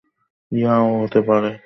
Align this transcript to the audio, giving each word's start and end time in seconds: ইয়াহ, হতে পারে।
ইয়াহ, 0.51 0.81
হতে 1.01 1.19
পারে। 1.21 1.51